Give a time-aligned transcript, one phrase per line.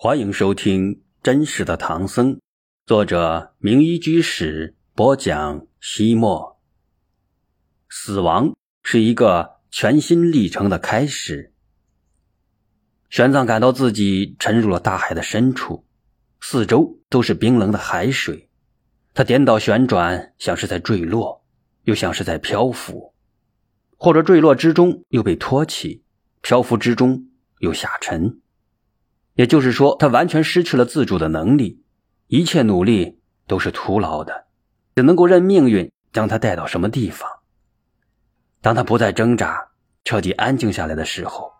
[0.00, 2.36] 欢迎收听《真实的唐僧》，
[2.86, 5.66] 作者名医居士播讲。
[5.80, 6.60] 西莫，
[7.88, 11.52] 死亡是一个全新历程的开始。
[13.10, 15.84] 玄奘感到自己沉入了大海的深处，
[16.40, 18.48] 四周都是冰冷的海水。
[19.14, 21.44] 他颠倒旋转，像是在坠落，
[21.82, 23.14] 又像是在漂浮，
[23.96, 26.04] 或者坠落之中又被托起，
[26.40, 27.26] 漂浮之中
[27.58, 28.40] 又下沉。
[29.38, 31.84] 也就是说，他完全失去了自主的能力，
[32.26, 34.46] 一切努力都是徒劳的，
[34.96, 37.30] 只能够任命运将他带到什么地方。
[38.60, 39.68] 当他不再挣扎，
[40.02, 41.52] 彻底安静下来的时候，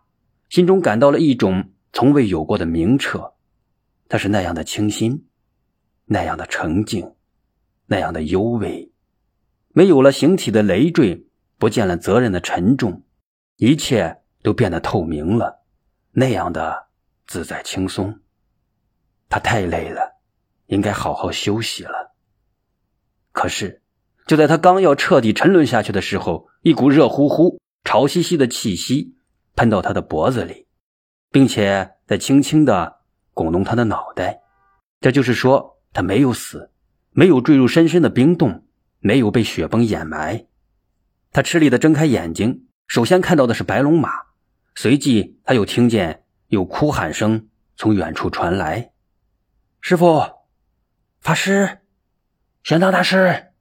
[0.48, 3.34] 心中感到了一种从未有过的明澈，
[4.08, 5.28] 他是那样的清新，
[6.04, 7.14] 那样的澄净，
[7.86, 8.90] 那样的幽微，
[9.68, 13.04] 没有了形体的累赘，不见了责任的沉重，
[13.56, 15.62] 一切都变得透明了，
[16.10, 16.87] 那样的。
[17.28, 18.20] 自在轻松，
[19.28, 20.16] 他太累了，
[20.66, 22.16] 应该好好休息了。
[23.32, 23.82] 可是，
[24.26, 29.14] 就在他刚要彻底沉沦下去的时候，一股热乎乎、潮兮兮的气息
[29.54, 30.66] 喷到他的脖子里，
[31.30, 33.00] 并且在轻轻的
[33.34, 34.40] 拱动他的脑袋。
[35.02, 36.72] 这就是说，他没有死，
[37.10, 38.64] 没有坠入深深的冰洞，
[39.00, 40.46] 没有被雪崩掩埋。
[41.30, 44.10] 他吃力的睁开眼睛，首先看到的是白龙马，
[44.74, 46.24] 随即他又听见。
[46.48, 48.92] 有哭喊声从远处传来，
[49.82, 50.22] 师傅，
[51.20, 51.80] 法师，
[52.62, 53.52] 玄奘大师。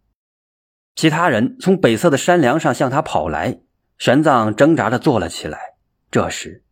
[0.95, 3.59] 其他人从北侧的山梁上向他跑来，
[3.97, 5.75] 玄奘挣扎着坐了起来。
[6.09, 6.63] 这时，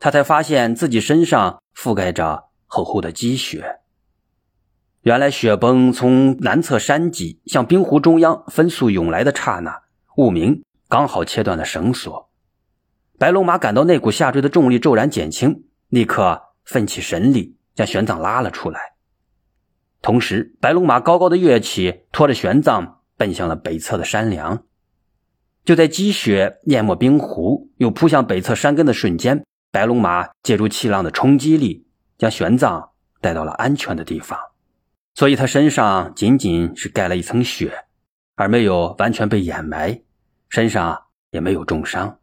[0.00, 3.78] 他才发现自己身上覆盖着厚厚的积雪。
[5.02, 9.82] 原来，雪崩从南侧山脊向冰湖中央分速涌来的刹那，
[10.16, 12.29] 雾明刚好切断了绳索。
[13.20, 18.94] 白龙马感到那股下坠的重力骤然减轻，立刻奋起神力将玄奘拉了出来。
[20.00, 24.64] 同时，白龙马高高的跃起，拖着玄奘奔向了北侧的山梁。
[25.66, 32.88] 就在积雪淹没冰湖，又扑向北侧山根的瞬间，白龙马借助气浪的冲击力，将玄奘
[33.20, 34.40] 带到了安全的地方。
[35.14, 37.84] 所以，他身上仅仅是盖了一层雪，
[38.36, 40.00] 而没有完全被掩埋，
[40.48, 41.02] 身上
[41.32, 42.19] 也没有重伤。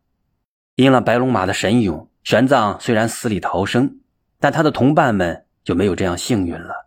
[0.78, 3.98] 因了白龙马的神勇，玄奘虽然死里逃生，
[4.40, 6.86] 但他的同伴们就没有这样幸运了。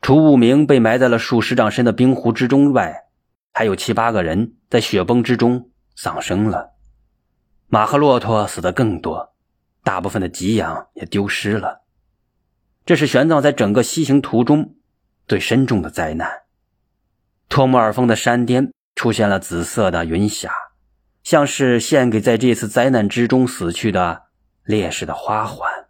[0.00, 3.06] 除雾明被埋在了数十丈深的冰湖之中外，
[3.52, 6.74] 还有七八个人在雪崩之中丧生了。
[7.66, 9.34] 马和骆驼死的更多，
[9.82, 11.82] 大部分的给养也丢失了。
[12.86, 14.76] 这是玄奘在整个西行途中
[15.26, 16.30] 最深重的灾难。
[17.48, 20.52] 托木尔峰的山巅出现了紫色的云霞。
[21.24, 24.24] 像是献给在这次灾难之中死去的
[24.62, 25.86] 烈士的花环。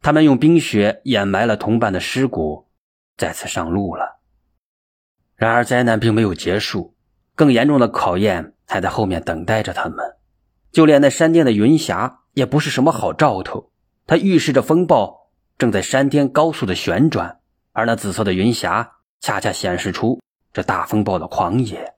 [0.00, 2.68] 他们用冰雪掩埋了同伴的尸骨，
[3.16, 4.20] 再次上路了。
[5.34, 6.94] 然而，灾难并没有结束，
[7.34, 10.16] 更严重的考验还在后面等待着他们。
[10.70, 13.70] 就连那山巅的云霞也不是什么好兆头，
[14.06, 17.40] 它预示着风暴正在山巅高速的旋转，
[17.72, 20.20] 而那紫色的云霞恰恰显示出
[20.52, 21.94] 这大风暴的狂野。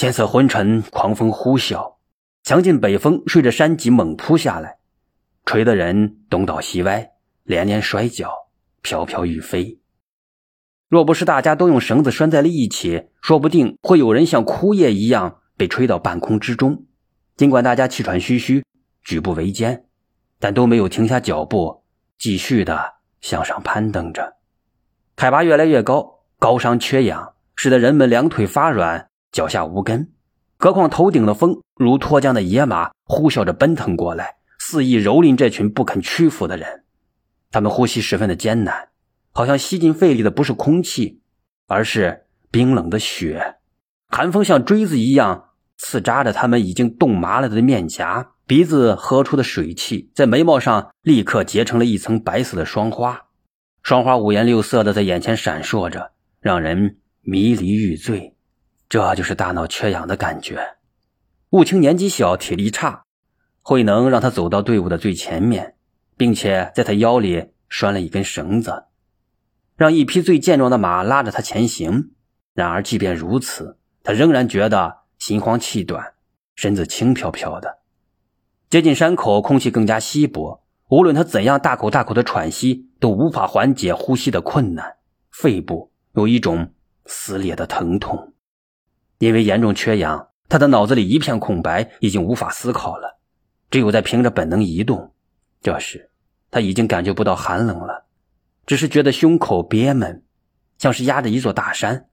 [0.00, 1.96] 天色昏沉，狂风呼啸，
[2.42, 4.78] 强劲北风顺着山脊猛扑下来，
[5.44, 7.10] 吹得人东倒西歪，
[7.42, 8.32] 连连摔跤，
[8.80, 9.78] 飘飘欲飞。
[10.88, 16.86] 若不是大家都用绳子拴在了一起，说不定会有人像枯叶一样被吹到半空之中。
[17.36, 18.64] 尽管大家气喘吁吁，
[19.04, 19.84] 举步维艰，
[20.38, 21.84] 但都没有停下脚步，
[22.16, 24.38] 继续的向上攀登着。
[25.18, 29.09] 海拔越来越高，高山缺氧，使得人们两腿发软。
[29.32, 30.10] 脚下无根，
[30.58, 36.84] 何况头顶的风如脱缰的野马，呼啸着奔腾过来，肆意蹂躏这群不肯屈服的人。
[37.50, 38.88] 他们呼吸十分的艰难，
[39.32, 41.20] 好像吸进肺里的不是空气，
[41.66, 43.56] 而是冰冷的雪。
[44.08, 53.26] 寒风像锥子一样刺扎着他们已经冻麻了的面颊，鼻子喝出的水汽在眉毛上立刻结成了一层白色的霜花，
[53.82, 56.10] 霜花五颜六色的在眼前闪烁着，
[56.40, 58.34] 让人迷离欲醉。
[58.90, 60.76] 这就是大脑缺氧的感觉。
[61.50, 63.04] 雾清年纪小，体力差，
[63.62, 65.76] 慧能让他走到队伍的最前面，
[66.16, 68.86] 并且在他腰里拴了一根绳子，
[69.76, 72.10] 让一匹最健壮的马拉着他前行。
[72.52, 76.14] 然而，即便如此，他仍然觉得心慌气短，
[76.56, 77.78] 身子轻飘飘的。
[78.68, 84.96] 接近山口，空气更加稀薄，无论他怎样大口大口的喘息，都无法缓解呼吸的困难。
[85.30, 86.74] 肺部有一种
[87.06, 88.34] 撕裂的疼痛。
[89.20, 93.18] 因为严重缺氧，他的脑子里一片空白，已经无法思考了，
[93.70, 95.12] 只有在凭着本能移动。
[95.60, 96.10] 这时，
[96.50, 98.06] 他已经感觉不到寒冷了，
[98.64, 100.24] 只是觉得胸口憋闷，
[100.78, 102.06] 像是压着一座大山。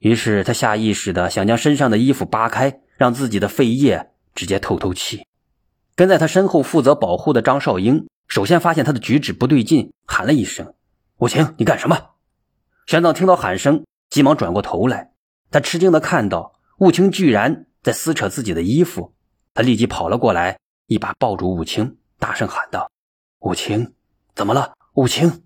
[0.00, 5.26] 于是他下意识的想将身上的衣服扒开，让自己的肺叶直接透透气。
[5.96, 10.74] 跟在他身后负责保护的张少英首先发现他的举止不对劲，喊了一声
[11.20, 12.10] ：“武晴，你干什么？”
[12.86, 15.12] 玄奘听到喊声，急忙转过头来，
[15.50, 19.14] 他吃惊的看到武清居然在撕扯自己的衣服，
[19.54, 22.90] 他立即跑了过来，一把抱住武清，大声喊道
[23.40, 23.94] ：“武清，
[24.34, 25.42] 怎么了？”武清，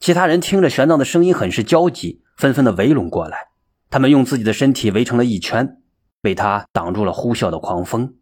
[0.00, 3.48] 其他人听着玄奘的声音很是焦急，纷纷的围拢过来。
[3.88, 5.80] 他们用自己的身体围成了一圈，
[6.22, 8.16] 为他挡住了呼啸的狂风。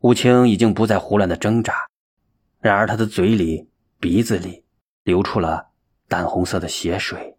[0.00, 1.74] 武清已经不再胡乱的挣扎，
[2.60, 3.68] 然而他的嘴里、
[4.00, 4.64] 鼻子里
[5.02, 5.66] 流出了
[6.08, 7.36] 淡红色的血水，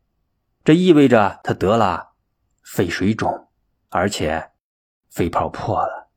[0.64, 2.09] 这意味着他得了
[2.72, 3.48] 肺水肿，
[3.90, 4.52] 而且
[5.10, 6.12] 肺泡破了。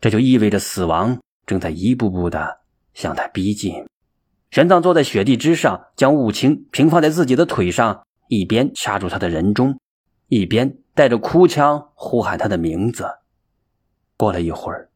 [0.00, 2.60] 这就意味着死亡正在一步步的
[2.94, 3.86] 向他逼近。
[4.50, 9.78] 玄奘坐在雪地之上，将武清平放在自己的腿上，一边掐住他的人中。
[10.28, 13.04] 一边带着哭腔呼喊他的名字。
[14.16, 14.90] 过了一会儿，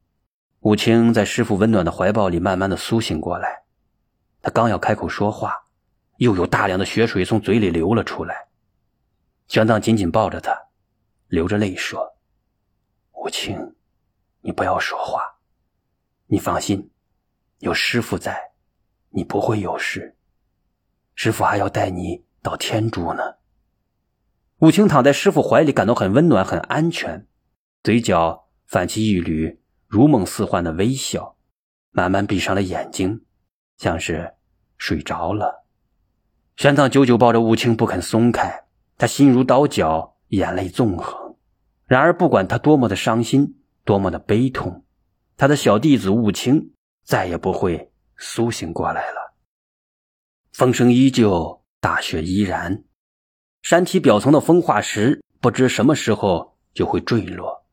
[0.60, 3.64] 武清在师傅温暖的怀抱里慢慢的苏醒过来。
[4.40, 5.54] 他刚要开口说话，
[6.16, 8.43] 又有大量的血水从嘴里流了出来。
[9.48, 10.56] 玄奘紧紧抱着他，
[11.28, 12.16] 流着泪说
[13.12, 13.74] ：“武清，
[14.40, 15.22] 你不要说话，
[16.26, 16.90] 你放心，
[17.58, 18.52] 有师傅在，
[19.10, 20.16] 你不会有事。
[21.14, 23.36] 师傅还要带你到天竺呢。”
[24.58, 27.26] 武清躺在师傅怀里，感到很温暖，很安全，
[27.82, 31.36] 嘴角泛起一缕如梦似幻的微笑，
[31.90, 33.24] 慢慢闭上了眼睛，
[33.76, 34.34] 像是
[34.78, 35.66] 睡着了。
[36.56, 38.63] 玄奘久久抱着武清不肯松开，
[38.96, 41.36] 他心如刀绞，眼泪纵横。
[41.86, 44.84] 然而，不管他多么的伤心，多么的悲痛，
[45.36, 46.72] 他的小弟子悟清
[47.04, 49.34] 再也不会苏醒过来了。
[50.52, 52.84] 风声依旧，大雪依然。
[53.62, 57.64] 山体表层的风化石不知什么时候就会坠落，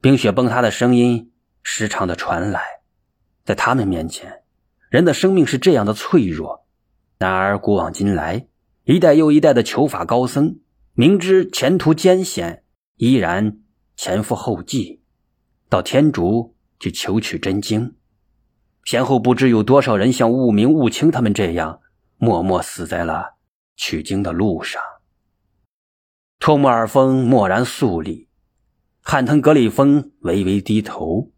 [0.00, 1.32] 冰雪崩塌的声音
[1.62, 2.62] 时常的传来。
[3.44, 4.42] 在他们面前，
[4.90, 6.66] 人的生命是这样的脆弱。
[7.18, 8.46] 然而古往今来，
[8.84, 10.58] 一代又一代的求法高僧，
[10.94, 12.64] 明知前途艰险，
[12.96, 13.58] 依然
[13.96, 15.02] 前赴后继，
[15.68, 17.94] 到天竺去求取真经。
[18.84, 21.80] 先后不知有多少人像悟明、悟清他们这样，
[22.16, 23.36] 默默死在了
[23.76, 24.82] 取经的路上。
[26.38, 28.28] 托木尔峰蓦然肃立，
[29.02, 31.30] 汉腾格里峰微微低头。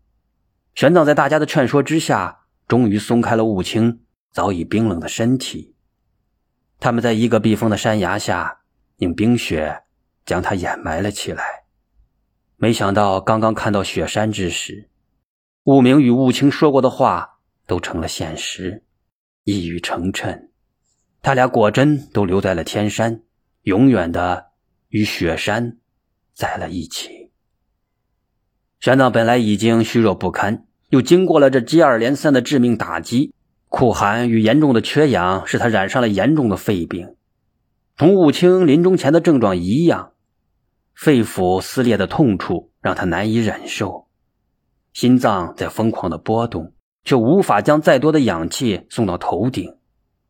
[0.74, 5.71] 玄奘在大家的劝说之下，终于松开了悟清早已冰冷的身体。
[6.82, 8.58] 他们在一个避风的山崖下，
[8.96, 9.84] 用冰雪
[10.26, 11.62] 将他掩埋了起来。
[12.56, 14.88] 没想到，刚刚看到雪山之时，
[15.62, 17.38] 悟明与悟清说过的话
[17.68, 18.82] 都成了现实，
[19.44, 20.48] 一语成谶。
[21.22, 23.22] 他俩果真都留在了天山，
[23.62, 24.50] 永远的。
[24.88, 25.78] 与雪山
[26.34, 27.30] 在了一起。
[28.80, 33.32] 玄奘本来已经虚弱不堪，又经过了这接二连三的致命打击，
[33.72, 37.16] 酷寒与严重的缺氧使他染上了严重的肺病。
[37.96, 40.12] 同武清临终前的症状一样，
[40.94, 44.08] 肺腑撕裂的痛处让他难以忍受，
[44.92, 49.78] 心脏在疯狂的波动，却无法将再多的氧气送到头顶，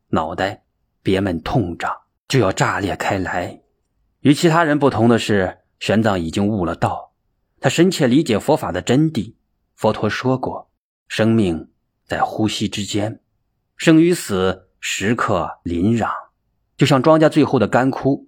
[0.07, 0.63] 脑袋
[1.01, 1.93] 憋闷痛胀，
[2.29, 3.61] 就要炸裂开来。
[4.21, 7.11] 与其他人不同的是，玄奘已经悟了道，
[7.59, 9.35] 他深切理解佛法的真谛。
[9.75, 10.71] 佛陀说过，
[11.09, 11.69] 生命
[12.05, 13.19] 在呼吸之间，
[13.75, 16.09] 生与死时刻临壤，
[16.77, 18.27] 就像庄稼最后的干枯，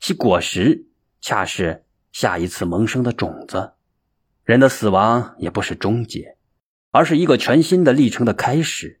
[0.00, 0.86] 其果实
[1.20, 3.74] 恰是下一次萌生的种子。
[4.44, 6.36] 人的死亡也不是终结，
[6.90, 9.00] 而是一个全新的历程的开始。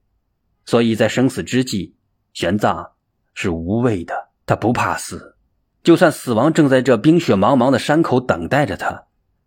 [0.64, 1.96] 所以在生死之际，
[2.32, 2.90] 玄奘
[3.34, 5.36] 是无畏的，他不怕死。
[5.84, 9.06] 就算死亡正在这冰雪茫茫的山口等待着他，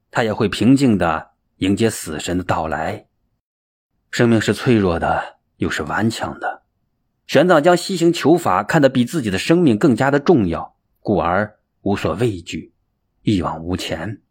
[0.09, 3.07] 他也会平静的迎接死神的到来。
[4.09, 6.63] 生命是脆弱的，又是顽强的。
[7.27, 12.73] 玄奘将西行求法看得比自己的生命更加的重要，故而无所畏惧，
[13.21, 14.21] 一往无前。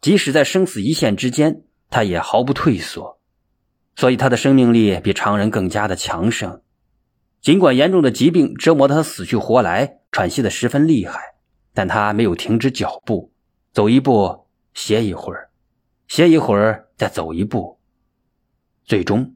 [0.00, 3.20] 即使在生死一线之间，他也毫不退缩。
[3.96, 6.60] 所以他的生命力比常人更加的强盛。
[7.40, 11.36] 尽管严重的疾病折磨他死去活来，喘息的十分厉害。
[11.72, 13.32] 但他没有停止脚步，
[13.72, 15.50] 走一步歇一会儿，
[16.08, 17.78] 歇一会儿再走一步。
[18.84, 19.34] 最终，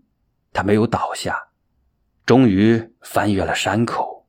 [0.53, 1.49] 他没有倒下，
[2.27, 4.27] 终于翻越了山口。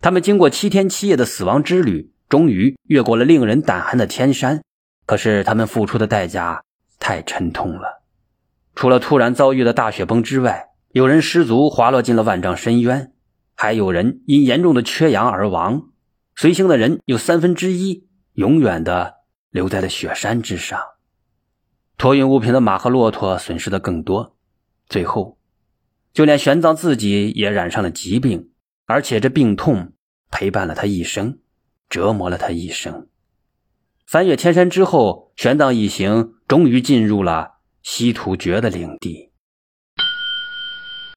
[0.00, 4.62] 他们经过七天七夜的死亡之旅，终于越过了令人胆寒的天山。
[5.04, 6.62] 可是，他们付出的代价
[6.98, 8.02] 太沉痛了。
[8.74, 13.12] 除了突然遭遇的大雪崩之外，有人失足滑落进了万丈深渊，
[13.54, 15.88] 还有人因严重的缺氧而亡。
[16.34, 19.14] 随行的人有三分之一永远的
[19.50, 20.78] 留在了雪山之上。
[21.96, 24.35] 托运物品的马和骆驼损失的更多，
[24.88, 25.38] 最后，
[26.12, 28.50] 就连玄奘自己也染上了疾病，
[28.86, 29.92] 而且这病痛
[30.30, 31.38] 陪伴了他一生，
[31.88, 33.08] 折磨了他一生。
[34.06, 39.25] 翻越天山之后，玄奘一行终于进入了西突厥的领地。